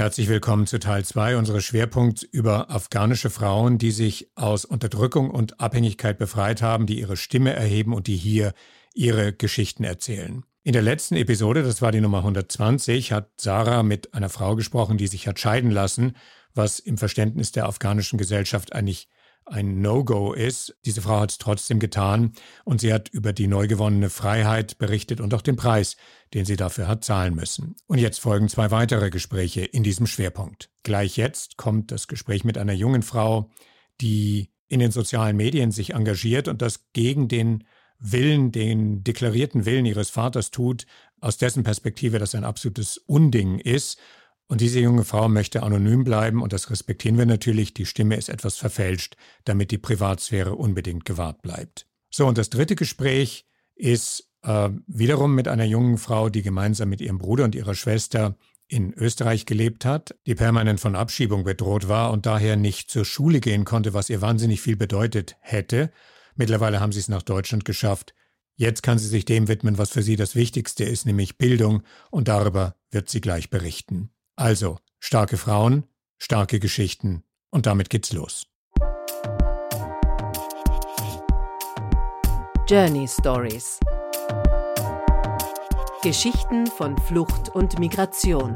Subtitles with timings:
[0.00, 5.60] Herzlich willkommen zu Teil 2 unseres Schwerpunkts über afghanische Frauen, die sich aus Unterdrückung und
[5.60, 8.54] Abhängigkeit befreit haben, die ihre Stimme erheben und die hier
[8.94, 10.42] ihre Geschichten erzählen.
[10.62, 14.96] In der letzten Episode, das war die Nummer 120, hat Sarah mit einer Frau gesprochen,
[14.96, 16.16] die sich hat scheiden lassen,
[16.54, 19.06] was im Verständnis der afghanischen Gesellschaft eigentlich
[19.46, 20.76] ein No-Go ist.
[20.84, 22.32] Diese Frau hat es trotzdem getan
[22.64, 25.96] und sie hat über die neu gewonnene Freiheit berichtet und auch den Preis,
[26.34, 27.74] den sie dafür hat zahlen müssen.
[27.86, 30.70] Und jetzt folgen zwei weitere Gespräche in diesem Schwerpunkt.
[30.82, 33.50] Gleich jetzt kommt das Gespräch mit einer jungen Frau,
[34.00, 37.64] die in den sozialen Medien sich engagiert und das gegen den
[37.98, 40.86] Willen, den deklarierten Willen ihres Vaters tut,
[41.20, 43.98] aus dessen Perspektive das ein absolutes Unding ist
[44.50, 47.72] und diese junge Frau möchte anonym bleiben und das respektieren wir natürlich.
[47.72, 51.86] Die Stimme ist etwas verfälscht, damit die Privatsphäre unbedingt gewahrt bleibt.
[52.10, 57.00] So, und das dritte Gespräch ist äh, wiederum mit einer jungen Frau, die gemeinsam mit
[57.00, 58.36] ihrem Bruder und ihrer Schwester
[58.66, 63.38] in Österreich gelebt hat, die permanent von Abschiebung bedroht war und daher nicht zur Schule
[63.38, 65.92] gehen konnte, was ihr wahnsinnig viel bedeutet hätte.
[66.34, 68.14] Mittlerweile haben sie es nach Deutschland geschafft.
[68.56, 72.26] Jetzt kann sie sich dem widmen, was für sie das Wichtigste ist, nämlich Bildung, und
[72.26, 74.10] darüber wird sie gleich berichten.
[74.40, 75.84] Also, starke Frauen,
[76.16, 78.46] starke Geschichten und damit geht's los.
[82.66, 83.78] Journey Stories
[86.02, 88.54] Geschichten von Flucht und Migration.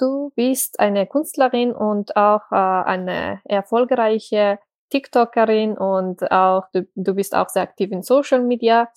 [0.00, 4.58] Du bist eine Künstlerin und auch äh, eine erfolgreiche
[4.90, 8.88] TikTokerin und auch du, du bist auch sehr aktiv in Social Media.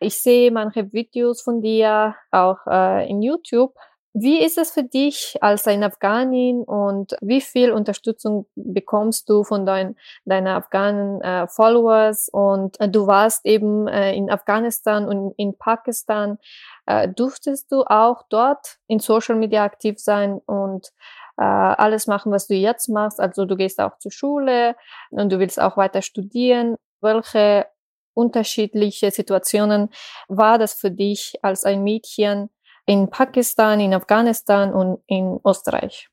[0.00, 3.74] Ich sehe manche Videos von dir auch äh, in YouTube.
[4.14, 9.64] Wie ist es für dich als ein Afghanin und wie viel Unterstützung bekommst du von
[9.64, 12.28] dein, deinen afghanen äh, Followers?
[12.32, 16.38] Und äh, du warst eben äh, in Afghanistan und in Pakistan.
[16.86, 20.90] Äh, durftest du auch dort in Social Media aktiv sein und
[21.38, 23.20] äh, alles machen, was du jetzt machst.
[23.20, 24.76] Also du gehst auch zur Schule
[25.10, 26.76] und du willst auch weiter studieren.
[27.00, 27.66] Welche
[28.12, 29.90] unterschiedliche Situationen
[30.26, 32.50] war das für dich als ein Mädchen
[32.86, 36.08] in Pakistan, in Afghanistan und in Österreich?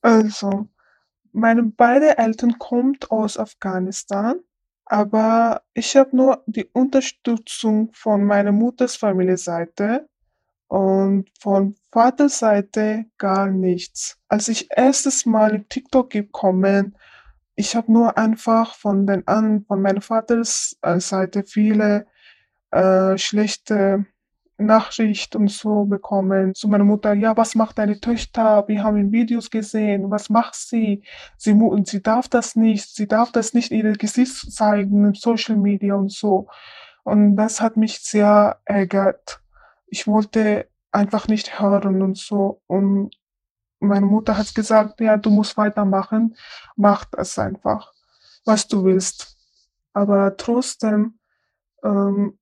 [0.00, 0.68] Also,
[1.32, 4.40] meine beiden Eltern kommen aus Afghanistan,
[4.86, 10.08] aber ich habe nur die Unterstützung von meiner Mutters Familienseite
[10.72, 14.18] und von Vaterseite gar nichts.
[14.28, 16.96] Als ich erstes Mal in TikTok gekommen,
[17.56, 20.98] ich habe nur einfach von den an von meiner Vaters äh,
[21.44, 22.06] viele
[22.70, 24.06] äh, schlechte
[24.56, 27.12] Nachrichten und so bekommen zu meiner Mutter.
[27.12, 28.64] Ja, was macht deine Töchter?
[28.66, 30.10] Wir haben in Videos gesehen.
[30.10, 31.02] Was macht sie?
[31.36, 31.52] Sie
[31.86, 32.96] sie darf das nicht.
[32.96, 36.48] Sie darf das nicht ihr Gesicht zeigen in Social Media und so.
[37.04, 39.41] Und das hat mich sehr ärgert
[39.92, 42.62] ich wollte einfach nicht hören und so.
[42.66, 43.14] Und
[43.78, 46.34] meine Mutter hat gesagt, ja, du musst weitermachen,
[46.76, 47.92] mach das einfach,
[48.46, 49.36] was du willst.
[49.92, 51.18] Aber trotzdem
[51.84, 52.38] ähm,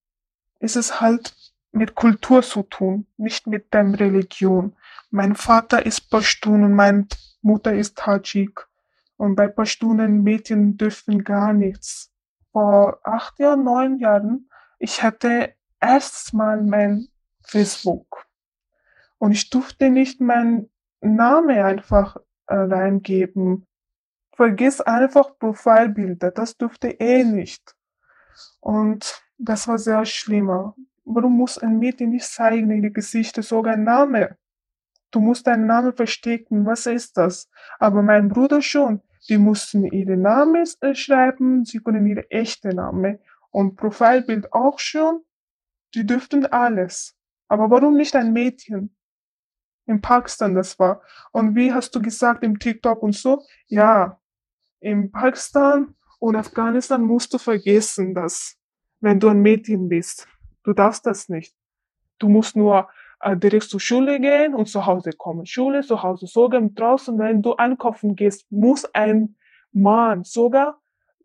[0.61, 1.35] ist es halt
[1.73, 4.77] mit Kultur zu tun, nicht mit der Religion.
[5.11, 7.09] Mein Vater ist Pashtun und meine
[7.43, 8.69] Mutter ist Tajik.
[9.17, 12.13] Und bei Pashtunen Mädchen dürfen gar nichts.
[12.53, 17.10] Vor acht Jahren, neun Jahren, ich hatte erstmal mein
[17.51, 18.27] Facebook.
[19.19, 22.17] Und ich durfte nicht meinen Namen einfach
[22.47, 23.67] äh, reingeben.
[24.33, 27.75] Vergiss einfach Profilbilder, das durfte eh nicht.
[28.61, 30.75] Und das war sehr schlimmer.
[31.05, 34.37] Warum muss ein Mädchen nicht zeigen die Gesichter sogar ein Name?
[35.11, 37.51] Du musst deinen Namen verstecken, was ist das?
[37.81, 43.19] Aber mein Bruder schon, die mussten ihre Namen äh, schreiben, sie können ihre echte Name
[43.51, 45.25] und Profilbild auch schon.
[45.95, 47.17] Die dürften alles.
[47.51, 48.97] Aber warum nicht ein Mädchen?
[49.87, 51.03] In Pakistan das war.
[51.33, 53.43] Und wie hast du gesagt im TikTok und so?
[53.67, 54.21] Ja,
[54.79, 58.57] in Pakistan und Afghanistan musst du vergessen, dass
[59.01, 60.29] wenn du ein Mädchen bist,
[60.63, 61.57] du darfst das nicht.
[62.21, 62.89] Du musst nur
[63.19, 65.45] äh, direkt zur Schule gehen und zu Hause kommen.
[65.45, 69.35] Schule, zu Hause, sogar draußen, wenn du einkaufen gehst, muss ein
[69.73, 70.81] Mann, sogar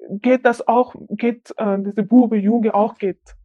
[0.09, 3.35] geht das auch, geht äh, diese Bube, Junge auch geht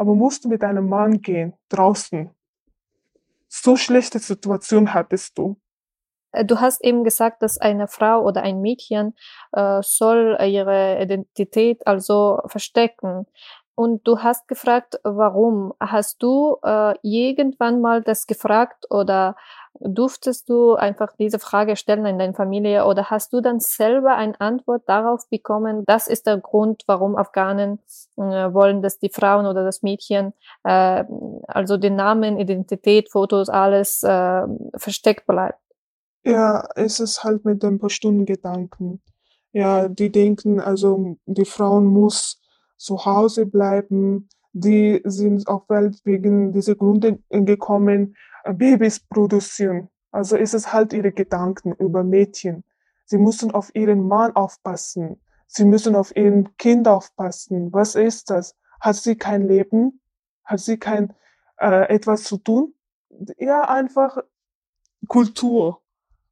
[0.00, 2.30] aber musst du mit einem Mann gehen, draußen.
[3.48, 5.60] So schlechte Situation hattest du.
[6.32, 9.14] Äh, du hast eben gesagt, dass eine Frau oder ein Mädchen
[9.52, 13.26] äh, soll ihre Identität also verstecken.
[13.74, 15.74] Und du hast gefragt, warum?
[15.78, 19.36] Hast du äh, irgendwann mal das gefragt oder
[19.78, 24.38] durftest du einfach diese Frage stellen in deiner Familie oder hast du dann selber eine
[24.40, 25.84] Antwort darauf bekommen?
[25.86, 27.78] Das ist der Grund, warum Afghanen
[28.16, 30.32] äh, wollen, dass die Frauen oder das Mädchen,
[30.64, 31.04] äh,
[31.46, 34.42] also den Namen, Identität, Fotos, alles äh,
[34.76, 35.58] versteckt bleibt.
[36.24, 39.00] Ja, es ist halt mit den Stunden-Gedanken.
[39.52, 42.40] Ja, die denken, also die Frauen muss
[42.76, 44.28] zu Hause bleiben.
[44.52, 49.88] Die sind auf Welt wegen dieser Gründe gekommen, Babys produzieren.
[50.10, 52.64] Also ist es halt ihre Gedanken über Mädchen.
[53.04, 55.20] Sie müssen auf ihren Mann aufpassen.
[55.46, 57.72] Sie müssen auf ihren Kind aufpassen.
[57.72, 58.56] Was ist das?
[58.80, 60.00] Hat sie kein Leben?
[60.44, 61.12] Hat sie kein
[61.58, 62.74] äh, etwas zu tun?
[63.38, 64.18] Ja, einfach
[65.08, 65.82] Kultur.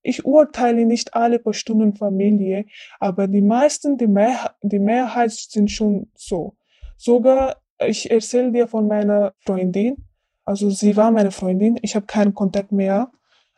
[0.03, 2.67] Ich urteile nicht alle Familie,
[3.01, 6.57] aber die meisten, die, Mehr die Mehrheit sind schon so.
[6.97, 10.08] Sogar, ich erzähle dir von meiner Freundin,
[10.49, 13.13] also sie war meine Freundin, ich habe keinen Kontakt mehr.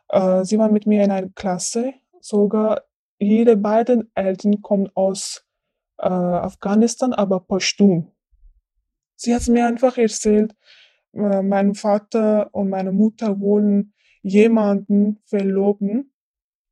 [0.09, 1.95] Äh, sie war mit mir in einer Klasse.
[2.21, 2.83] Sogar
[3.21, 5.47] jede beiden Eltern kommen aus
[5.99, 8.11] äh, Afghanistan, aber Pashtun.
[9.15, 10.57] Sie hat mir einfach erzählt,
[11.13, 13.93] äh, mein Vater und meine Mutter wollen
[14.23, 16.13] jemanden verloben,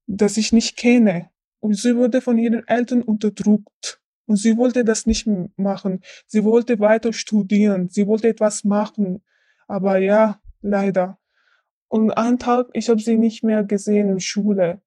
[0.09, 1.31] das ich nicht kenne.
[1.61, 4.01] Und sie wurde von ihren Eltern unterdrückt.
[4.27, 6.01] Und sie wollte das nicht machen.
[6.27, 7.89] Sie wollte weiter studieren.
[7.89, 9.23] Sie wollte etwas machen.
[9.69, 11.19] Aber ja, leider.
[11.89, 14.81] Und einen Tag, ich habe sie nicht mehr gesehen in Schule.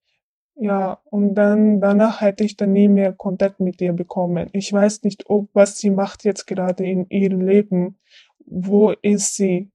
[0.56, 4.50] Ja, und dann danach hätte ich dann nie mehr Kontakt mit ihr bekommen.
[4.52, 7.98] Ich weiß nicht, ob was sie macht jetzt gerade in ihrem Leben.
[8.46, 9.72] Wo ist sie?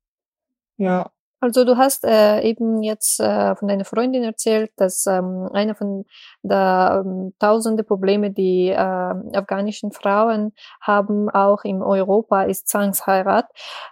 [0.77, 1.11] Ja,
[1.41, 6.05] also du hast äh, eben jetzt äh, von deiner Freundin erzählt, dass ähm, einer von
[6.43, 13.47] der ähm, tausende Probleme, die äh, afghanischen Frauen haben, auch in Europa, ist Zwangsheirat,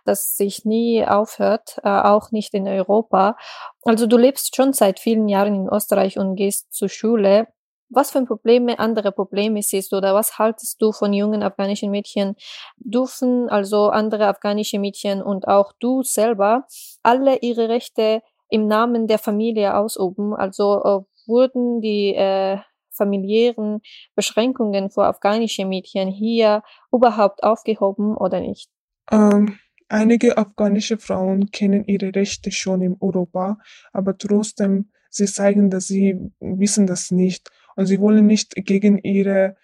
[0.04, 3.36] das sich nie aufhört, äh, auch nicht in Europa.
[3.84, 7.48] Also du lebst schon seit vielen Jahren in Österreich und gehst zur Schule
[7.94, 12.36] was für Probleme, andere Probleme siehst du oder was haltest du von jungen afghanischen Mädchen?
[12.76, 16.66] Dürfen also andere afghanische Mädchen und auch du selber
[17.02, 20.34] alle ihre Rechte im Namen der Familie ausüben?
[20.34, 22.58] Also äh, wurden die äh,
[22.94, 23.80] familiären
[24.14, 26.62] Beschränkungen für afghanische Mädchen hier
[26.92, 28.70] überhaupt aufgehoben oder nicht?
[29.10, 29.58] Ähm,
[29.88, 33.58] einige afghanische Frauen kennen ihre Rechte schon in Europa,
[33.92, 39.56] aber trotzdem, sie zeigen, dass sie wissen das nicht und sie wollen nicht gegen ihre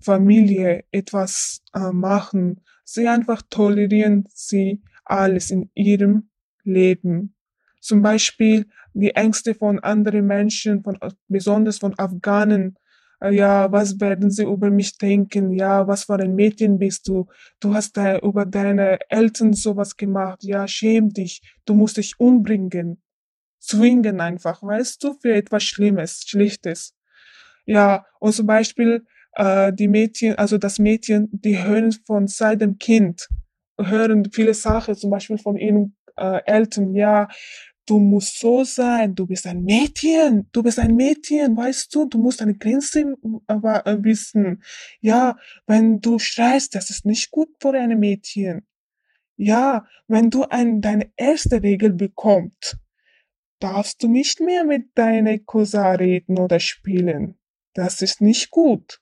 [0.00, 2.60] Familie etwas äh, machen.
[2.84, 6.30] Sie einfach tolerieren sie alles in ihrem
[6.62, 7.34] Leben.
[7.80, 12.76] Zum Beispiel die Ängste von anderen Menschen, von, besonders von Afghanen.
[13.20, 15.52] Äh, ja, was werden sie über mich denken?
[15.52, 17.26] Ja, was für ein Mädchen bist du?
[17.60, 20.42] Du hast da über deine Eltern sowas gemacht.
[20.44, 21.42] Ja, schäm dich.
[21.66, 23.02] Du musst dich umbringen.
[23.58, 26.94] Zwingen einfach, weißt du, für etwas Schlimmes, Schlichtes.
[27.66, 32.78] Ja, und zum Beispiel äh, die Mädchen, also das Mädchen, die hören von seit dem
[32.78, 33.28] Kind,
[33.80, 37.28] hören viele Sachen, zum Beispiel von ihren äh, Eltern, ja,
[37.86, 42.18] du musst so sein, du bist ein Mädchen, du bist ein Mädchen, weißt du, du
[42.18, 43.16] musst deine Grenze
[43.48, 44.62] äh, äh, wissen.
[45.00, 48.66] Ja, wenn du schreist, das ist nicht gut für ein Mädchen.
[49.36, 52.78] Ja, wenn du ein, deine erste Regel bekommst,
[53.58, 57.36] darfst du nicht mehr mit deiner Cousin reden oder spielen.
[57.74, 59.00] Das ist nicht gut.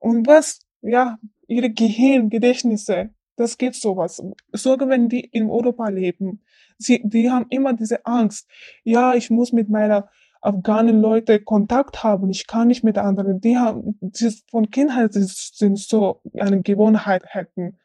[0.00, 4.22] Und was, ja, ihre Gehirn, Gedächtnisse, das geht sowas.
[4.52, 6.42] Sogar wenn die in Europa leben,
[6.78, 8.48] sie, die haben immer diese Angst.
[8.84, 12.30] Ja, ich muss mit meiner afghanen Leute Kontakt haben.
[12.30, 13.40] Ich kann nicht mit anderen.
[13.40, 17.78] Die haben, die von Kindheit sind so eine Gewohnheit hätten.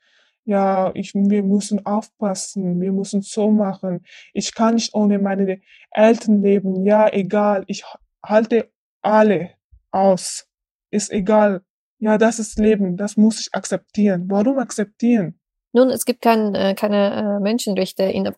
[0.45, 2.79] Ja, ich, wir müssen aufpassen.
[2.79, 4.05] Wir müssen so machen.
[4.33, 5.60] Ich kann nicht ohne meine
[5.91, 6.86] Eltern leben.
[6.86, 7.63] Ja, egal.
[7.67, 7.83] Ich
[8.24, 8.69] halte
[9.05, 9.51] alle
[9.91, 10.47] aus.
[10.91, 11.62] Ist egal.
[12.00, 12.97] Ja, das ist Leben.
[12.97, 14.25] Das muss ich akzeptieren.
[14.29, 15.39] Warum akzeptieren?
[15.75, 18.31] Nun, es gibt kein, äh, keine äh, Menschenrechte in äh,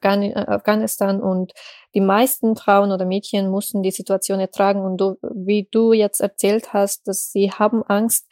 [0.48, 1.54] Afghanistan und
[1.94, 6.74] die meisten Frauen oder Mädchen mussten die Situation ertragen und du, wie du jetzt erzählt
[6.74, 8.26] hast, dass sie haben Angst,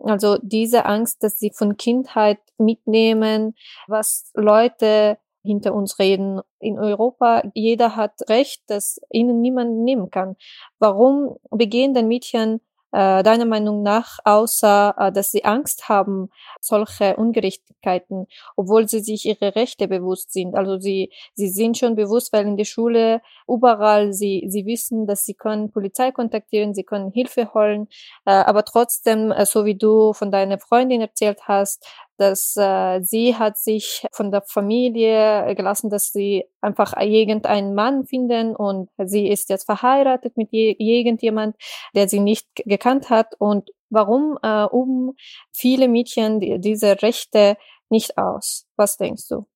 [0.00, 3.54] also diese Angst, dass sie von Kindheit mitnehmen,
[3.88, 6.40] was Leute hinter uns reden.
[6.58, 10.36] In Europa, jeder hat Recht, das ihnen niemand nehmen kann.
[10.78, 12.60] Warum begehen denn Mädchen
[12.94, 19.26] äh, deiner Meinung nach, außer äh, dass sie Angst haben, solche Ungerechtigkeiten, obwohl sie sich
[19.26, 20.54] ihre Rechte bewusst sind.
[20.54, 25.24] Also sie, sie sind schon bewusst, weil in der Schule überall sie, sie wissen, dass
[25.24, 27.88] sie können Polizei kontaktieren, sie können Hilfe holen,
[28.26, 31.84] äh, aber trotzdem, äh, so wie du von deiner Freundin erzählt hast,
[32.16, 38.54] dass äh, sie hat sich von der Familie gelassen, dass sie einfach irgendeinen Mann finden
[38.56, 41.56] und sie ist jetzt verheiratet mit irgendjemand,
[41.94, 45.14] der sie nicht gekannt hat und warum äh, um
[45.52, 47.56] viele Mädchen die, diese Rechte
[47.90, 48.66] nicht aus?
[48.76, 49.46] Was denkst du?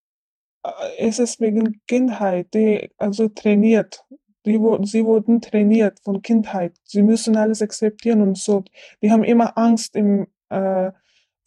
[0.65, 4.05] Äh, es ist wegen Kindheit, die also trainiert.
[4.47, 6.75] Die, sie wurden trainiert von Kindheit.
[6.85, 8.65] Sie müssen alles akzeptieren und so.
[9.03, 10.93] Die haben immer Angst im, äh,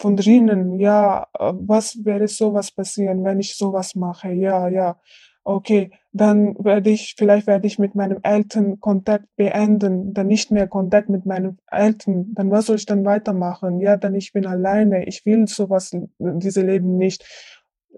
[0.01, 0.79] von drinnen.
[0.79, 4.31] Ja, äh, was wäre sowas passieren, wenn ich sowas mache?
[4.31, 4.99] Ja, ja.
[5.43, 10.67] Okay, dann werde ich, vielleicht werde ich mit meinem Eltern Kontakt beenden, dann nicht mehr
[10.67, 12.33] Kontakt mit meinen Eltern.
[12.35, 13.81] Dann was soll ich dann weitermachen?
[13.81, 15.05] Ja, dann ich bin alleine.
[15.07, 17.25] Ich will sowas, diese Leben nicht.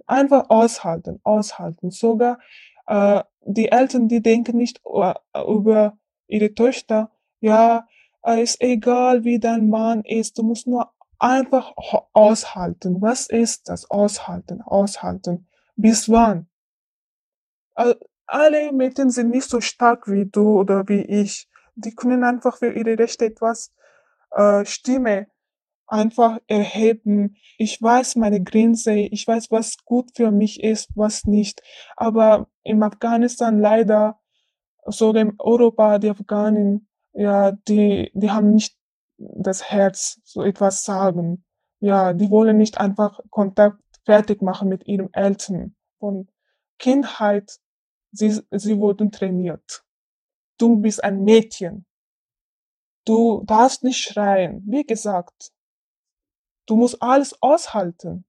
[0.07, 1.91] Einfach aushalten, aushalten.
[1.91, 2.39] Sogar
[2.87, 5.13] äh, die Eltern, die denken nicht äh,
[5.47, 7.87] über ihre Töchter, ja,
[8.25, 10.89] äh, ist egal, wie dein Mann ist, du musst nur
[11.23, 11.73] einfach
[12.11, 13.01] aushalten.
[13.01, 13.89] Was ist das?
[13.89, 15.47] Aushalten, aushalten.
[15.75, 16.47] Bis wann?
[18.25, 21.49] Alle Mädchen sind nicht so stark wie du oder wie ich.
[21.75, 23.73] Die können einfach für ihre Rechte etwas
[24.31, 25.27] äh, Stimme
[25.87, 27.37] einfach erheben.
[27.57, 31.61] Ich weiß meine Grenze, ich weiß, was gut für mich ist, was nicht.
[31.95, 34.19] Aber im Afghanistan leider,
[34.85, 38.75] sogar im Europa, die Afghanen, ja, die, die haben nicht
[39.35, 41.45] das Herz, so etwas sagen.
[41.79, 45.75] Ja, die wollen nicht einfach Kontakt fertig machen mit ihren Eltern.
[45.99, 46.29] Von
[46.79, 47.59] Kindheit,
[48.11, 49.83] sie, sie wurden trainiert.
[50.57, 51.85] Du bist ein Mädchen.
[53.05, 54.63] Du darfst nicht schreien.
[54.65, 55.51] Wie gesagt,
[56.65, 58.25] Du musst alles aushalten.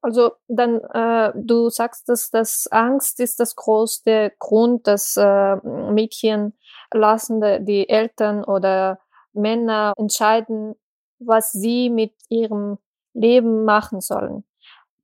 [0.00, 6.56] Also dann, äh, du sagst, dass das Angst ist das größte Grund, dass äh, Mädchen
[6.92, 9.00] lassen die Eltern oder
[9.38, 10.74] Männer entscheiden,
[11.18, 12.78] was sie mit ihrem
[13.14, 14.44] Leben machen sollen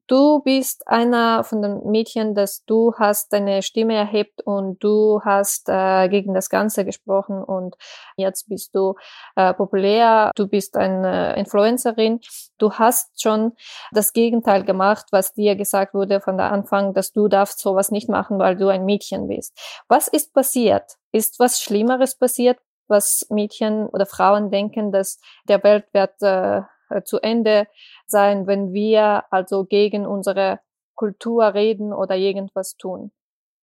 [0.07, 5.69] du bist einer von den Mädchen, dass du hast deine Stimme erhebt und du hast
[5.69, 7.77] äh, gegen das Ganze gesprochen und
[8.17, 8.95] jetzt bist du
[9.37, 12.21] äh, populär, du bist eine Influencerin,
[12.59, 13.53] du hast schon
[13.93, 18.09] das Gegenteil gemacht, was dir gesagt wurde von der Anfang, dass du darfst sowas nicht
[18.09, 19.57] machen, weil du ein Mädchen bist.
[19.89, 20.97] Was ist passiert?
[21.13, 22.59] Ist was Schlimmeres passiert?
[22.89, 26.63] Was Mädchen oder Frauen denken, dass der Welt wird äh,
[27.05, 27.67] zu Ende
[28.07, 30.61] sein, wenn wir also gegen unsere
[30.95, 33.13] Kultur reden oder irgendwas tun.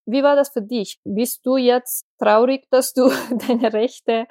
[0.05, 0.99] Wie war das für dich?
[1.03, 3.09] Bist du jetzt traurig, dass du
[3.47, 4.27] deine Rechte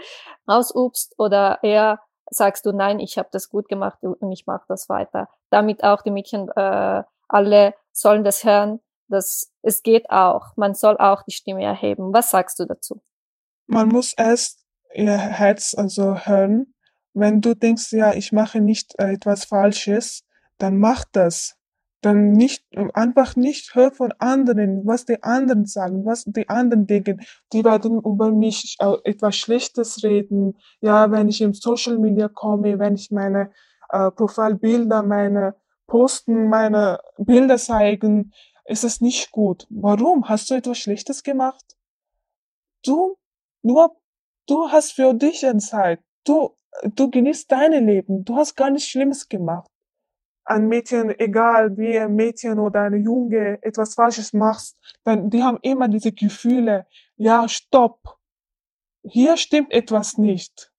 [0.46, 4.88] ausübst oder eher sagst du, nein, ich habe das gut gemacht und ich mache das
[4.88, 5.28] weiter?
[5.50, 10.56] Damit auch die Mädchen äh, alle sollen das hören, dass es geht auch.
[10.56, 12.12] Man soll auch die Stimme erheben.
[12.12, 13.00] Was sagst du dazu?
[13.66, 14.59] Man muss erst
[14.94, 16.74] ihr Herz also hören
[17.14, 20.24] wenn du denkst, ja, ich mache nicht äh, etwas Falsches,
[20.58, 21.56] dann mach das.
[22.02, 27.20] Dann nicht, einfach nicht hör von anderen, was die anderen sagen, was die anderen denken.
[27.52, 30.56] Die werden über mich äh, etwas Schlechtes reden.
[30.80, 33.50] Ja, wenn ich im Social Media komme, wenn ich meine
[33.90, 35.56] äh, Profilbilder, meine
[35.86, 38.32] Posten, meine Bilder zeigen,
[38.64, 39.66] ist es nicht gut.
[39.68, 40.26] Warum?
[40.26, 41.76] Hast du etwas Schlechtes gemacht?
[42.82, 43.18] Du,
[43.62, 43.99] nur,
[44.50, 46.00] du hast für dich Zeit.
[46.24, 48.24] Du, du genießt deine Leben.
[48.24, 49.70] Du hast gar nichts Schlimmes gemacht.
[50.44, 55.58] Ein Mädchen, egal wie ein Mädchen oder eine Junge etwas Falsches machst, dann, die haben
[55.62, 58.18] immer diese Gefühle, ja, stopp.
[59.04, 60.72] Hier stimmt etwas nicht.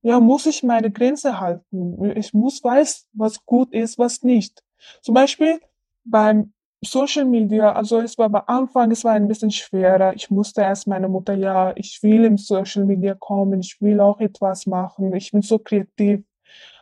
[0.00, 2.16] Ja, muss ich meine Grenze halten.
[2.16, 4.64] Ich muss weiß, was gut ist, was nicht.
[5.02, 5.60] Zum Beispiel
[6.04, 10.14] beim Social Media, also es war am Anfang, es war ein bisschen schwerer.
[10.14, 14.20] Ich musste erst meine Mutter, ja, ich will im Social Media kommen, ich will auch
[14.20, 16.22] etwas machen, ich bin so kreativ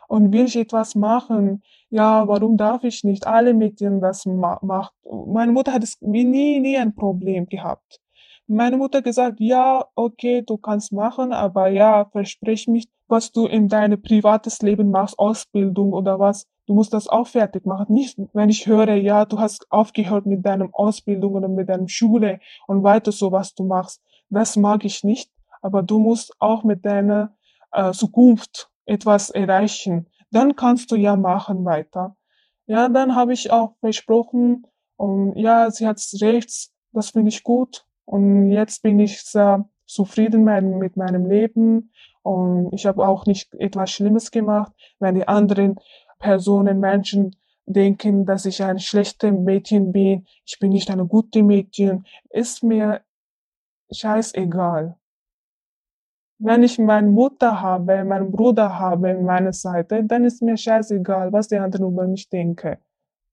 [0.07, 3.25] und will ich etwas machen, ja, warum darf ich nicht?
[3.27, 4.93] Alle Mädchen das ma macht.
[5.27, 6.25] Meine Mutter hat es nie,
[6.59, 7.99] nie ein Problem gehabt.
[8.47, 13.67] Meine Mutter gesagt, ja, okay, du kannst machen, aber ja, versprich mich, was du in
[13.67, 17.93] deinem privates Leben machst, Ausbildung oder was, du musst das auch fertig machen.
[17.93, 22.39] Nicht, wenn ich höre, ja, du hast aufgehört mit deinem Ausbildung oder mit deinem Schule
[22.67, 24.03] und weiter so, was du machst.
[24.29, 25.31] Das mag ich nicht,
[25.61, 27.35] aber du musst auch mit deiner
[27.71, 30.07] äh, Zukunft etwas erreichen.
[30.31, 32.15] Dann kannst du ja machen weiter.
[32.65, 37.85] Ja, dann habe ich auch versprochen und ja, sie hat recht, das finde ich gut
[38.03, 41.91] und jetzt bin ich sehr zufrieden mit meinem Leben
[42.23, 45.79] und ich habe auch nicht etwas Schlimmes gemacht, wenn die anderen
[46.19, 52.05] Personen, Menschen denken, dass ich ein schlechtes Mädchen bin, ich bin nicht eine gute Mädchen,
[52.29, 53.01] ist mir
[53.91, 54.97] scheißegal.
[56.39, 61.33] Wenn ich meine Mutter habe, meinen Bruder habe an meiner Seite, dann ist mir scheißegal,
[61.33, 62.77] was die anderen über mich denken.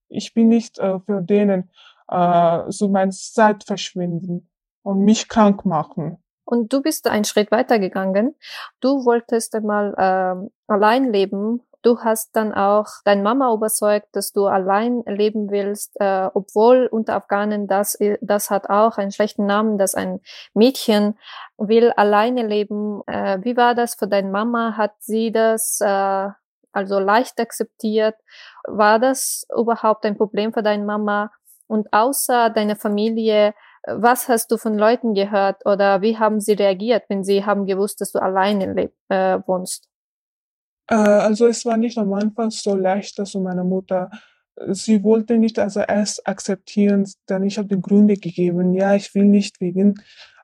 [0.08, 1.70] ich bin nicht äh, für denen
[2.08, 4.48] äh, so meine Zeit verschwinden
[4.82, 6.18] und mich krank machen.
[6.44, 8.34] Und du bist einen Schritt weiter gegangen.
[8.80, 11.62] Du wolltest einmal äh, allein leben.
[11.84, 17.14] Du hast dann auch deine Mama überzeugt, dass du allein leben willst, äh, obwohl unter
[17.14, 20.20] Afghanen das, das hat auch einen schlechten Namen, dass ein
[20.54, 21.18] Mädchen
[21.58, 23.02] will alleine leben.
[23.06, 24.78] Äh, wie war das für deine Mama?
[24.78, 26.28] Hat sie das äh,
[26.72, 28.14] also leicht akzeptiert?
[28.66, 31.32] War das überhaupt ein Problem für deine Mama?
[31.66, 33.52] Und außer deiner Familie,
[33.86, 38.00] was hast du von Leuten gehört oder wie haben sie reagiert, wenn sie haben gewusst,
[38.00, 39.90] dass du alleine äh, wohnst?
[40.88, 44.10] Äh, also es war nicht am Anfang so leicht, dass meine Mutter,
[44.68, 49.24] sie wollte nicht also erst akzeptieren, dann ich habe die Gründe gegeben, ja, ich will
[49.24, 49.94] nicht wegen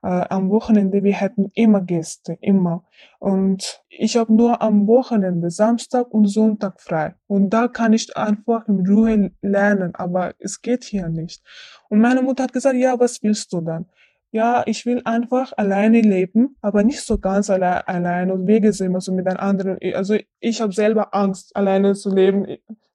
[0.02, 2.85] äh, am Wochenende, wir hätten immer Gäste, immer.
[3.18, 7.14] Und ich habe nur am Wochenende, Samstag und Sonntag frei.
[7.26, 11.42] Und da kann ich einfach in Ruhe lernen, aber es geht hier nicht.
[11.88, 13.87] Und meine Mutter hat gesagt, ja, was willst du dann?
[14.32, 18.94] Ja, ich will einfach alleine leben, aber nicht so ganz alle allein und Wege sehen,
[18.94, 19.78] also mit einem anderen.
[19.94, 22.46] Also ich habe selber Angst, alleine zu leben.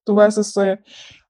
[0.05, 0.75] Du weißt es so.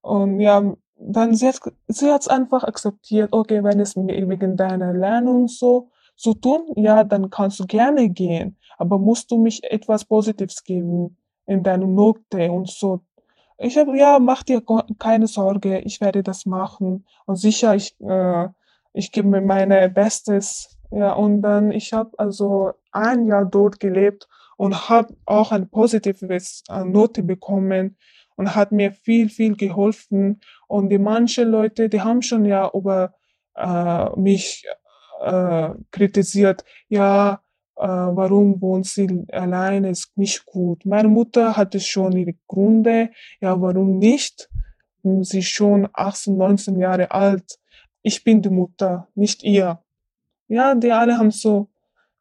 [0.01, 5.47] Und ja, dann sie hat sie hat's einfach akzeptiert, okay, wenn es wegen deiner Lernung
[5.47, 10.63] so so tun, ja, dann kannst du gerne gehen, aber musst du mich etwas Positives
[10.63, 13.01] geben in deinem Note und so.
[13.57, 14.61] Ich habe ja, mach dir
[14.99, 18.47] keine Sorge, ich werde das machen und sicher, ich äh,
[18.95, 24.27] ich gebe mir meine Bestes, ja, und dann ich habe also ein Jahr dort gelebt
[24.57, 27.97] und habe auch ein positives äh, Note bekommen
[28.37, 30.39] und hat mir viel, viel geholfen.
[30.67, 33.13] Und die manche Leute, die haben schon ja über
[33.55, 34.65] äh, mich
[35.21, 37.41] äh, kritisiert, ja,
[37.77, 40.85] äh, warum wohnt sie alleine, ist nicht gut.
[40.85, 43.09] Meine Mutter hatte schon ihre Gründe,
[43.41, 44.49] ja, warum nicht?
[45.03, 47.59] Sie ist schon 18, 19 Jahre alt.
[48.07, 49.79] Ich bin die Mutter, nicht ihr.
[50.47, 51.69] Ja, die alle haben so,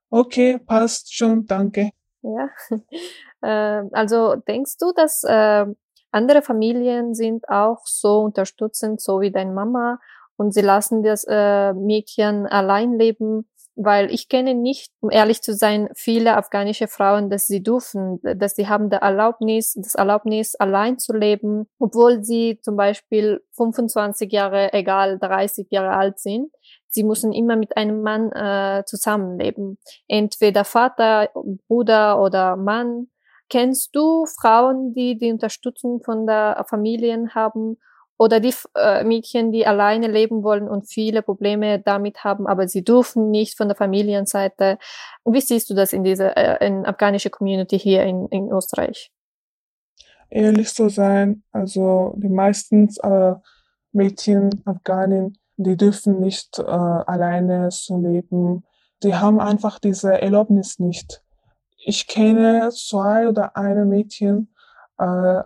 [0.09, 1.91] okay, passt schon, danke.
[2.23, 2.49] Ja,
[3.43, 5.67] äh, also denkst du, dass äh,
[6.11, 9.99] andere Familien sind auch so unterstützend, so wie deine Mama,
[10.37, 13.47] und sie lassen das äh, Mädchen allein leben,
[13.77, 18.55] weil ich kenne nicht, um ehrlich zu sein, viele afghanische Frauen, dass sie dürfen, dass
[18.55, 24.73] sie haben der Erlaubnis, das Erlaubnis, allein zu leben, obwohl sie zum Beispiel 25 Jahre,
[24.73, 26.53] egal 30 Jahre alt sind.
[26.89, 29.79] Sie müssen immer mit einem Mann äh, zusammenleben.
[30.07, 31.31] Entweder Vater,
[31.67, 33.09] Bruder oder Mann
[33.51, 37.77] Kennst du Frauen, die die Unterstützung von der Familien haben
[38.25, 42.83] oder die äh, Mädchen, die alleine leben wollen und viele Probleme damit haben, aber sie
[42.83, 44.79] dürfen nicht von der Familienseite?
[45.25, 49.13] Wie siehst du das in dieser äh, in afghanische Community hier in, in Österreich?
[50.31, 53.35] Ehrlich zu sein, also die meisten äh,
[53.93, 58.65] Mädchen, Afghanen, die dürfen nicht äh, alleine so leben.
[59.03, 61.25] Die haben einfach diese Erlaubnis nicht
[61.87, 64.55] ich kenne zwei oder eine Mädchen,
[64.99, 65.43] äh,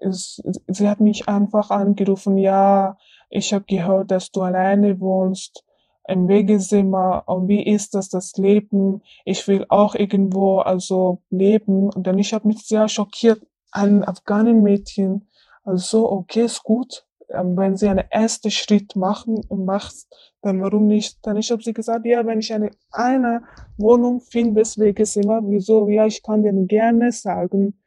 [0.00, 2.96] sie hat mich einfach angerufen, ja,
[3.30, 5.64] ich habe gehört, dass du alleine wohnst
[6.06, 9.02] im Wegezimmer und wie ist das das Leben?
[9.24, 15.28] Ich will auch irgendwo also leben und dann ich habe mich sehr schockiert, ein Afghanen-Mädchen,
[15.64, 20.86] also okay, ist gut, ähm, wenn sie einen ersten Schritt machen und machst, dann warum
[20.86, 21.18] nicht?
[21.22, 23.42] Dann ich habe sie gesagt, ja, wenn ich eine, eine
[23.78, 27.81] Wohnung finde, weswegen immer, wieso, ja, ich kann dir gerne sagen.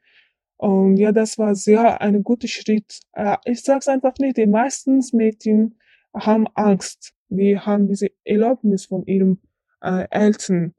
[0.57, 2.99] Und ja, das war sehr ein guter Schritt.
[3.13, 5.77] Äh, ich sag's einfach nicht, die meisten Mädchen
[6.13, 7.13] haben Angst.
[7.29, 9.39] Die haben diese Erlaubnis von ihrem
[9.81, 10.73] äh, Eltern.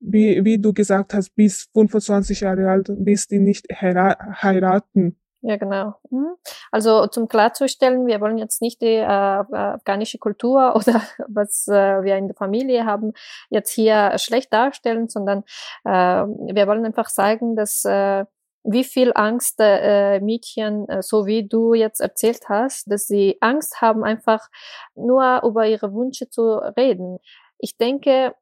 [0.00, 5.16] Wie, wie du gesagt hast, bis 25 Jahre alt, bis die nicht heiraten.
[5.46, 5.94] Ja, genau.
[6.10, 6.36] Mhm.
[6.70, 12.16] Also zum klarzustellen, wir wollen jetzt nicht die äh, afghanische Kultur oder was äh, wir
[12.16, 13.12] in der Familie haben,
[13.50, 15.44] jetzt hier schlecht darstellen, sondern
[15.84, 18.24] äh, wir wollen einfach zeigen, dass äh,
[18.64, 23.80] wie viel Angst äh, Mädchen, äh, so wie du jetzt erzählt hast, dass sie Angst
[23.80, 24.48] haben, einfach
[24.94, 27.18] nur über ihre Wünsche zu reden.
[27.58, 28.34] Ich denke,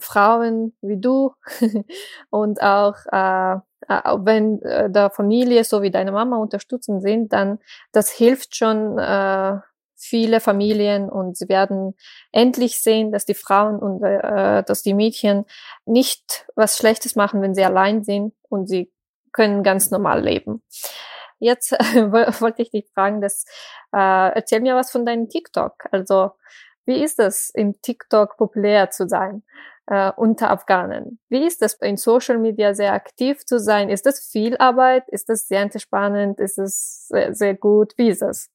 [0.00, 1.32] Frauen wie du
[2.30, 7.58] und auch äh, äh, wenn äh, der Familie so wie deine Mama unterstützend sind, dann
[7.92, 9.58] das hilft schon äh,
[9.96, 11.94] viele Familien und sie werden
[12.32, 15.44] endlich sehen, dass die Frauen und äh, dass die Mädchen
[15.86, 18.90] nicht was Schlechtes machen, wenn sie allein sind und sie
[19.32, 20.62] können ganz normal leben.
[21.38, 23.44] Jetzt wollte ich dich fragen, dass,
[23.92, 25.84] äh, erzähl mir was von deinem TikTok.
[25.92, 26.32] Also
[26.84, 29.42] wie ist es, im TikTok populär zu sein?
[29.90, 31.18] äh, unter Afghanen.
[31.28, 33.88] Wie ist das in Social Media sehr aktiv zu sein?
[33.88, 35.08] Ist das viel Arbeit?
[35.08, 36.40] Ist das sehr entspannend?
[36.40, 37.94] Ist es sehr, sehr gut?
[37.96, 38.50] Wie ist es?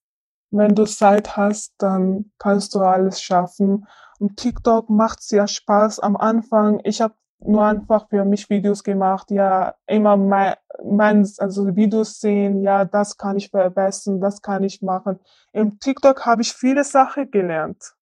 [0.55, 3.87] wenn du Zeit hast, dann kannst du alles schaffen.
[4.19, 6.79] Und TikTok macht sehr Spaß am Anfang.
[6.83, 12.61] Ich habe nur einfach für mich Videos gemacht, ja, immer mein, mein, also Videos sehen,
[12.61, 15.19] ja, das kann ich verbessern, das kann ich machen.
[15.51, 17.93] Im TikTok habe ich viele Sachen gelernt.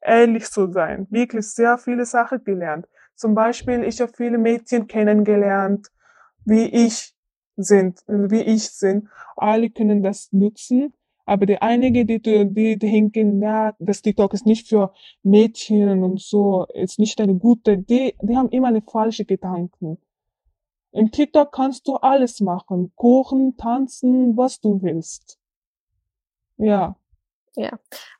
[0.00, 2.86] Ehrlich zu sein, wirklich sehr viele Sachen gelernt.
[3.14, 5.88] Zum Beispiel, ich habe viele Mädchen kennengelernt,
[6.44, 7.14] wie ich
[7.56, 9.08] sind, wie ich sind.
[9.36, 10.92] Alle können das nutzen.
[11.26, 16.66] Aber die einige, die, die denken, ja, das TikTok ist nicht für Mädchen und so,
[16.72, 19.98] ist nicht eine gute, die, die haben immer eine falsche Gedanken.
[20.92, 22.92] Im TikTok kannst du alles machen.
[22.94, 25.38] Kochen, tanzen, was du willst.
[26.58, 26.96] Ja.
[27.56, 27.70] Ja,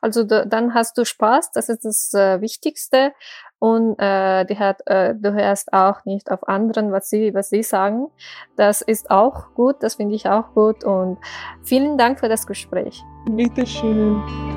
[0.01, 3.13] also dann hast du Spaß, das ist das äh, Wichtigste
[3.59, 7.61] und äh, die hat, äh, du hörst auch nicht auf anderen, was sie, was sie
[7.61, 8.07] sagen.
[8.55, 11.19] Das ist auch gut, das finde ich auch gut und
[11.63, 13.03] vielen Dank für das Gespräch.
[13.29, 14.21] Bitteschön.
[14.25, 14.56] Hallo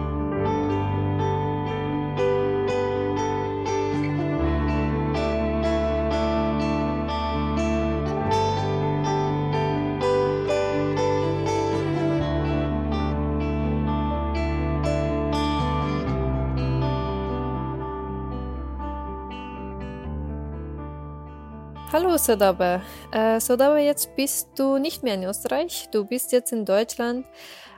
[22.21, 22.83] Sodabe.
[23.13, 27.27] Äh, Sodabe, jetzt bist du nicht mehr in Österreich, du bist jetzt in Deutschland.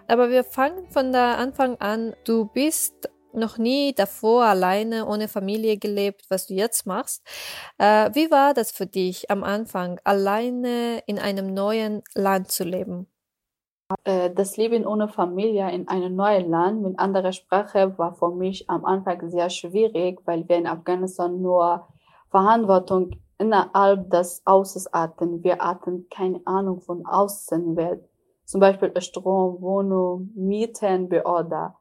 [0.09, 2.15] Aber wir fangen von der Anfang an.
[2.25, 7.25] Du bist noch nie davor alleine ohne Familie gelebt, was du jetzt machst.
[7.79, 13.07] Äh, wie war das für dich am Anfang, alleine in einem neuen Land zu leben?
[14.05, 18.69] Äh, das Leben ohne Familie in einem neuen Land mit anderer Sprache war für mich
[18.69, 21.87] am Anfang sehr schwierig, weil wir in Afghanistan nur
[22.31, 23.11] Verantwortung
[23.43, 25.43] innerhalb des Hauses hatten.
[25.43, 28.09] Wir hatten keine Ahnung von Außenwelt,
[28.45, 31.77] zum Beispiel Strom, Wohnung, Mieten, Beorder.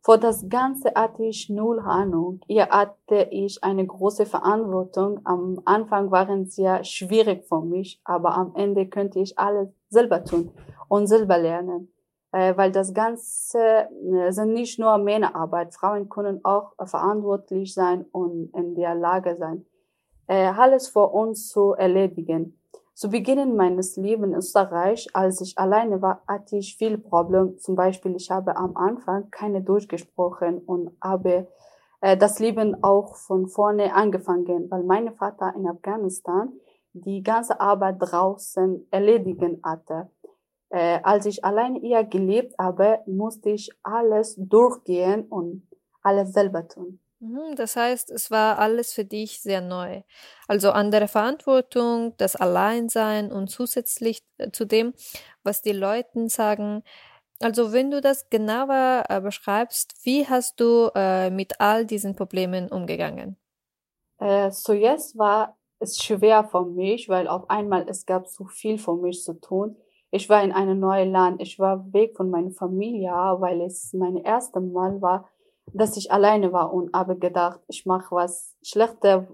[0.00, 2.40] Vor das Ganze hatte ich null Ahnung.
[2.46, 5.20] Hier hatte ich eine große Verantwortung.
[5.24, 10.24] Am Anfang waren sie sehr schwierig für mich, aber am Ende könnte ich alles selber
[10.24, 10.50] tun
[10.88, 11.92] und selber lernen.
[12.32, 15.74] Äh, weil das Ganze äh, sind nicht nur Männerarbeit.
[15.74, 19.66] Frauen können auch verantwortlich sein und in der Lage sein
[20.28, 22.54] äh, alles für uns zu erledigen.
[22.94, 27.56] Zu Beginn meines Lebens in Österreich, als ich alleine war, hatte ich viele Probleme.
[27.56, 31.46] Zum Beispiel, ich habe am Anfang keine durchgesprochen und habe
[32.00, 36.52] äh, das Leben auch von vorne angefangen, weil mein Vater in Afghanistan
[36.92, 40.10] die ganze Arbeit draußen erledigen hatte.
[40.70, 45.68] Äh, als ich alleine hier gelebt habe, musste ich alles durchgehen und
[46.02, 46.98] alles selber tun.
[47.20, 50.02] Mhm, das heißt, es war alles für dich sehr neu.
[50.46, 54.94] Also andere Verantwortung, das Alleinsein und zusätzlich äh, zu dem,
[55.42, 56.82] was die Leute sagen.
[57.40, 62.68] Also wenn du das genauer äh, beschreibst, wie hast du äh, mit all diesen Problemen
[62.70, 63.36] umgegangen?
[64.18, 68.78] Äh, so jetzt war es schwer für mich, weil auf einmal es gab so viel
[68.78, 69.76] für mich zu tun.
[70.10, 74.16] Ich war in einem neuen Land, ich war weg von meiner Familie, weil es mein
[74.16, 75.28] erstes Mal war,
[75.72, 79.24] dass ich alleine war und habe gedacht, ich mache was Schlechtes,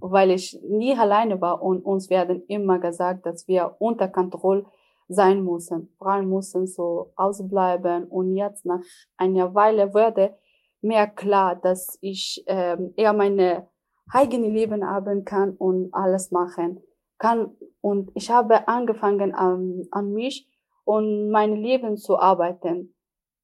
[0.00, 4.66] weil ich nie alleine war und uns werden immer gesagt, dass wir unter Kontrolle
[5.08, 5.92] sein müssen.
[5.98, 8.82] Frauen müssen so ausbleiben und jetzt nach
[9.16, 10.36] einer Weile wurde
[10.80, 13.68] mir klar, dass ich ähm, eher meine
[14.12, 16.82] eigene Leben haben kann und alles machen
[17.18, 17.56] kann.
[17.80, 20.48] Und ich habe angefangen an, an mich
[20.84, 22.94] und mein Leben zu arbeiten.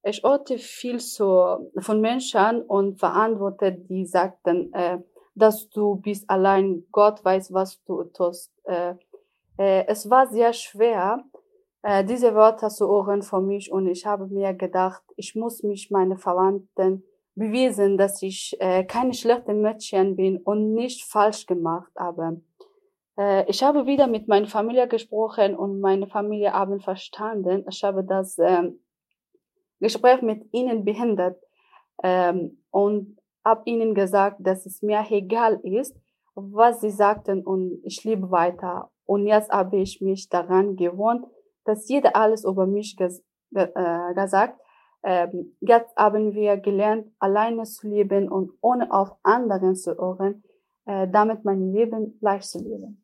[0.07, 4.99] Ich hörte viel so von Menschen und Verantwortlichen, die sagten, äh,
[5.35, 8.53] dass du bist allein, Gott weiß, was du tust.
[8.65, 8.95] Äh,
[9.57, 11.25] äh, es war sehr schwer,
[11.83, 15.91] äh, diese Worte zu hören von mich und ich habe mir gedacht, ich muss mich
[15.91, 17.03] meine Verwandten
[17.35, 22.43] bewiesen, dass ich äh, keine schlechte Mädchen bin und nicht falsch gemacht habe.
[23.19, 27.65] Äh, ich habe wieder mit meiner Familie gesprochen und meine Familie haben verstanden.
[27.69, 28.71] Ich habe das äh,
[29.85, 31.37] Gespräch mit ihnen behindert
[32.03, 35.95] ähm, und habe ihnen gesagt, dass es mir egal ist,
[36.35, 38.91] was sie sagten und ich lebe weiter.
[39.05, 41.27] Und jetzt habe ich mich daran gewohnt,
[41.65, 43.23] dass jeder alles über mich ges
[43.55, 44.59] äh, gesagt.
[45.03, 50.43] Ähm, jetzt haben wir gelernt, alleine zu leben und ohne auf anderen zu hören,
[50.87, 53.04] äh, damit mein Leben leicht zu leben.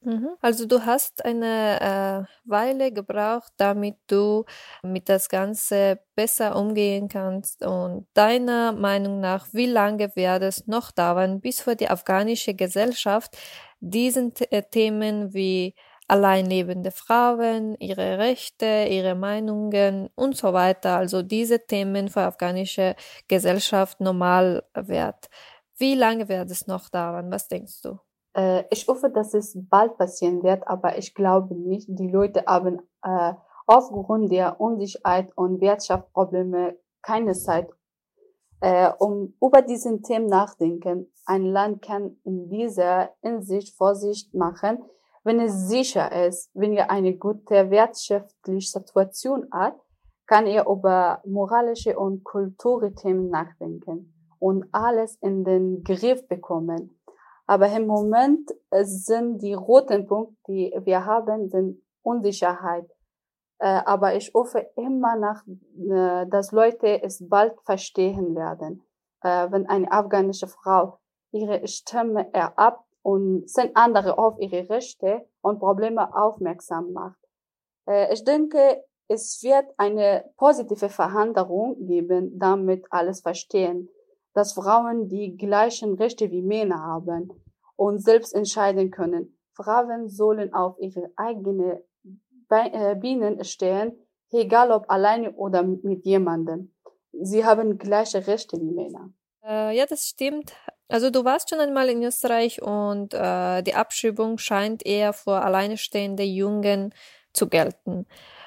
[0.00, 0.36] Mhm.
[0.40, 4.44] Also du hast eine äh, Weile gebraucht, damit du
[4.82, 7.64] mit das Ganze besser umgehen kannst.
[7.64, 13.36] Und deiner Meinung nach, wie lange wird es noch dauern, bis für die afghanische Gesellschaft
[13.80, 15.74] diesen äh, Themen wie
[16.06, 20.96] allein lebende Frauen, ihre Rechte, ihre Meinungen und so weiter.
[20.96, 22.94] Also diese Themen für afghanische
[23.26, 25.28] Gesellschaft normal wird.
[25.76, 27.30] Wie lange wird es noch dauern?
[27.32, 27.98] Was denkst du?
[28.38, 31.88] Äh, ich hoffe, dass es bald passieren wird, aber ich glaube nicht.
[31.90, 33.34] Die Leute haben äh,
[33.66, 37.68] aufgrund der Unsicherheit und Wirtschaftsprobleme keine Zeit,
[38.60, 41.12] äh, um über diesen Themen nachdenken.
[41.26, 44.84] Ein Land kann in dieser Hinsicht Vorsicht machen,
[45.24, 49.74] wenn es sicher ist, wenn er eine gute wirtschaftliche Situation hat,
[50.26, 56.97] kann er über moralische und kulturelle Themen nachdenken und alles in den Griff bekommen.
[57.48, 62.86] Aber im Moment sind die roten Punkte, die wir haben, sind Unsicherheit.
[63.58, 68.84] Äh, aber ich hoffe immer nach, äh, dass Leute es bald verstehen werden,
[69.22, 70.98] äh, wenn eine afghanische Frau
[71.32, 77.18] ihre Stimme erab und sind andere auf ihre Rechte und Probleme aufmerksam macht.
[78.10, 83.88] Ich denke, es wird eine positive Verhandlung geben, damit alles verstehen,
[84.38, 87.28] dass Frauen die gleichen Rechte wie Männer haben
[87.74, 89.36] und selbst entscheiden können.
[89.52, 91.82] Frauen sollen auf ihre eigene
[92.48, 93.98] äh, Bienen stehen,
[94.30, 96.72] egal ob alleine oder mit jemandem.
[97.10, 99.10] Sie haben gleiche Rechte wie Männer.
[99.44, 100.52] Äh, ja, das stimmt.
[100.86, 106.22] Also du warst schon einmal in Österreich und äh, die Abschiebung scheint eher für alleinstehende
[106.22, 106.94] Jungen
[107.32, 108.06] zu gelten.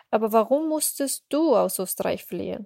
[0.10, 2.66] Aber warum musstest du aus Österreich fliehen?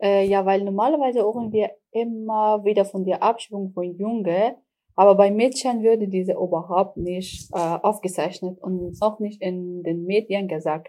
[0.00, 4.54] Äh, ja, weil normalerweise hören wir immer wieder von der Abschiebung von Jungen,
[4.96, 10.48] aber bei Mädchen würde diese überhaupt nicht äh, aufgezeichnet und auch nicht in den Medien
[10.48, 10.88] gesagt.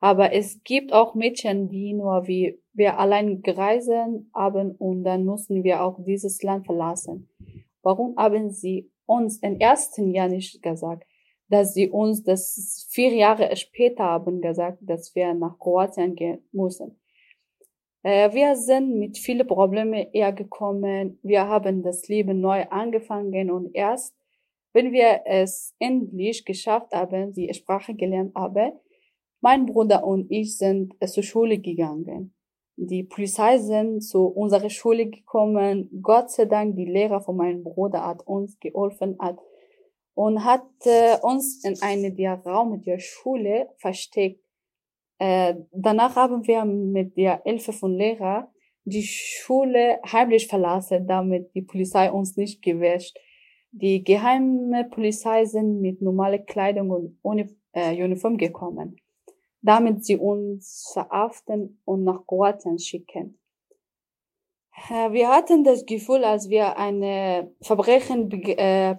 [0.00, 5.62] Aber es gibt auch Mädchen, die nur wie wir allein gereisen haben und dann mussten
[5.62, 7.28] wir auch dieses Land verlassen.
[7.82, 11.06] Warum haben sie uns im ersten Jahr nicht gesagt,
[11.48, 16.98] dass sie uns das vier Jahre später haben gesagt, dass wir nach Kroatien gehen müssen?
[18.02, 21.18] Äh, wir sind mit vielen Problemen hergekommen.
[21.22, 24.14] Wir haben das Leben neu angefangen und erst,
[24.72, 28.72] wenn wir es endlich geschafft haben, die Sprache gelernt haben,
[29.40, 32.34] mein Bruder und ich sind zur Schule gegangen.
[32.76, 35.90] Die Polizei sind zu unserer Schule gekommen.
[36.02, 39.38] Gott sei Dank, die Lehrer von meinem Bruder hat uns geholfen hat
[40.14, 44.42] und hat äh, uns in eine der Raum der Schule versteckt.
[45.20, 48.50] Äh, danach haben wir mit der Hilfe von Lehrer
[48.84, 53.18] die Schule heimlich verlassen, damit die Polizei uns nicht gewäscht.
[53.70, 58.96] Die geheime Polizei sind mit normaler Kleidung und ohne äh, Uniform gekommen,
[59.60, 63.38] damit sie uns verhaften und nach Kroatien schicken.
[64.88, 68.96] Äh, wir hatten das Gefühl, als wir eine Verbrechen äh,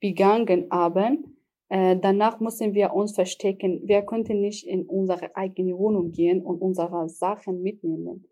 [0.00, 1.35] begangen haben,
[1.68, 3.82] äh, danach mussten wir uns verstecken.
[3.84, 8.26] Wir konnten nicht in unsere eigene Wohnung gehen und unsere Sachen mitnehmen.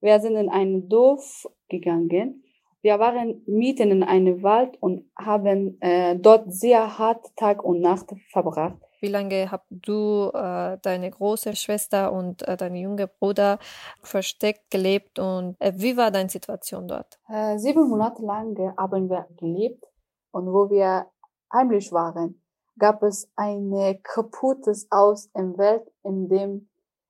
[0.00, 2.44] Wir sind in ein Dorf gegangen.
[2.80, 8.14] Wir waren mitten in einem Wald und haben äh, dort sehr hart Tag und Nacht
[8.30, 8.78] verbracht.
[9.00, 13.58] Wie lange habt du äh, deine große Schwester und äh, deine junge Bruder
[14.02, 17.18] versteckt gelebt und äh, wie war deine Situation dort?
[17.28, 19.84] Äh, sieben Monate lang haben wir gelebt
[20.32, 21.06] und wo wir
[21.52, 22.40] heimlich waren
[22.78, 26.68] gab es ein kaputtes Aus im Welt, in dem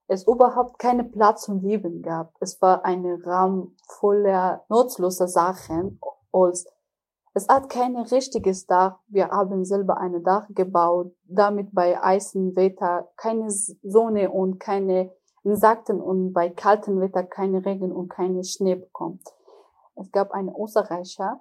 [0.08, 2.32] es überhaupt keinen Platz zum Leben gab.
[2.40, 6.00] Es war ein Raum voller nutzloser Sachen.
[6.32, 6.66] Als
[7.34, 8.98] es hat kein richtiges Dach.
[9.06, 15.12] Wir haben selber ein Dach gebaut, damit bei heißem Wetter keine Sonne und keine
[15.44, 19.22] Insekten und bei kaltem Wetter keine Regen und keine Schnee bekommt.
[19.94, 21.38] Es gab einen Österreicher,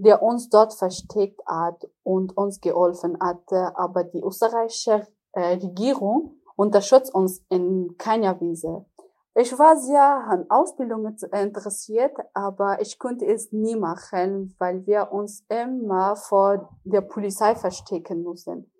[0.00, 3.72] der uns dort versteckt hat und uns geholfen hatte.
[3.76, 8.86] Aber die österreichische äh, Regierung unterstützt uns in keiner Weise.
[9.34, 15.44] Ich war sehr an Ausbildungen interessiert, aber ich konnte es nie machen, weil wir uns
[15.48, 18.70] immer vor der Polizei verstecken mussten.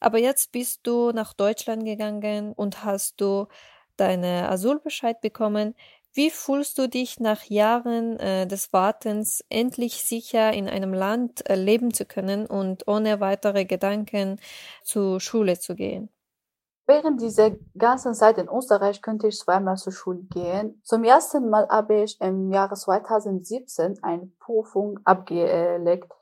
[0.00, 3.46] Aber jetzt bist du nach Deutschland gegangen und hast du
[3.96, 5.74] deine Asylbescheid bekommen.
[6.16, 11.56] Wie fühlst du dich nach Jahren äh, des Wartens endlich sicher in einem Land äh,
[11.56, 14.38] leben zu können und ohne weitere Gedanken
[14.84, 16.08] zur Schule zu gehen?
[16.86, 20.80] Während dieser ganzen Zeit in Österreich könnte ich zweimal zur Schule gehen.
[20.84, 26.12] Zum ersten Mal habe ich im Jahre 2017 eine Prüfung abgelegt.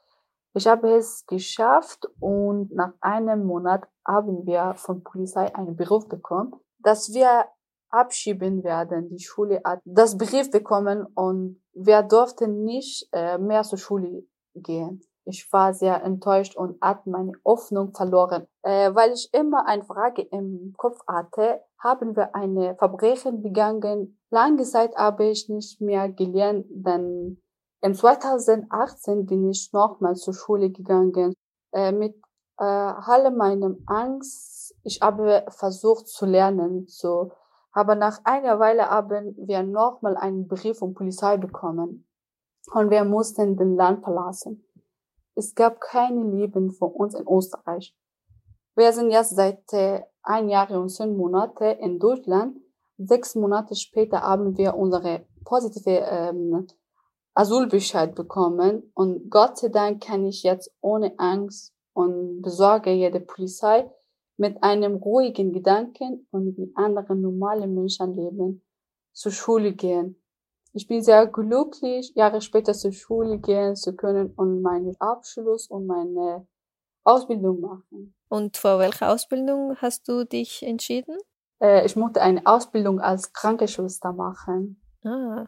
[0.55, 6.55] Ich habe es geschafft und nach einem Monat haben wir von Polizei einen Beruf bekommen,
[6.79, 7.45] dass wir
[7.93, 9.09] abschieben werden.
[9.11, 14.25] Die Schule hat das Brief bekommen und wir durften nicht äh, mehr zur Schule
[14.55, 15.03] gehen.
[15.25, 20.23] Ich war sehr enttäuscht und hatte meine Hoffnung verloren, äh, weil ich immer eine Frage
[20.23, 24.19] im Kopf hatte, haben wir eine Verbrechen begangen?
[24.31, 27.41] Lange Zeit habe ich nicht mehr gelernt, denn
[27.83, 31.35] in 2018 bin ich nochmal zur Schule gegangen,
[31.73, 32.17] äh, mit
[32.59, 34.75] äh, alle meinem Angst.
[34.85, 37.31] Ich habe versucht zu lernen, so.
[37.73, 42.07] Aber nach einer Weile haben wir nochmal einen Brief von Polizei bekommen
[42.73, 44.65] und wir mussten den Land verlassen.
[45.35, 47.97] Es gab keine Leben für uns in Österreich.
[48.75, 52.59] Wir sind jetzt seit äh, ein Jahr und zehn Monate in Deutschland.
[52.99, 56.67] Sechs Monate später haben wir unsere positive ähm,
[57.35, 63.91] Asylbescheid bekommen und Gott sei Dank kann ich jetzt ohne Angst und Besorge jede Polizei
[64.43, 68.61] mit einem ruhigen Gedanken und wie andere normale Menschen leben
[69.13, 70.21] zur Schule gehen.
[70.73, 75.87] Ich bin sehr glücklich, Jahre später zur Schule gehen zu können und meinen Abschluss und
[75.87, 76.49] meine
[77.05, 78.17] Ausbildung machen.
[78.29, 81.17] Und vor welcher Ausbildung hast du dich entschieden?
[81.63, 84.83] Äh, ich musste eine Ausbildung als Krankenschwester machen.
[85.05, 85.47] Ah,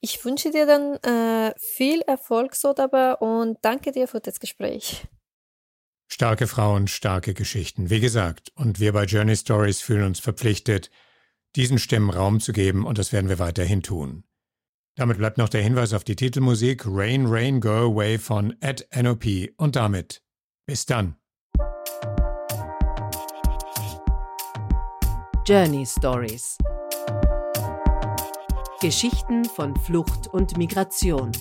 [0.00, 5.08] ich wünsche dir dann äh, viel Erfolg so dabei und danke dir für das Gespräch.
[6.14, 7.90] Starke Frauen, starke Geschichten.
[7.90, 10.88] Wie gesagt, und wir bei Journey Stories fühlen uns verpflichtet,
[11.56, 14.22] diesen Stimmen Raum zu geben und das werden wir weiterhin tun.
[14.94, 19.24] Damit bleibt noch der Hinweis auf die Titelmusik Rain, Rain, Go Away von Ed NOP
[19.56, 20.22] und damit
[20.66, 21.16] bis dann.
[25.44, 26.56] Journey Stories
[28.80, 31.32] Geschichten von Flucht und Migration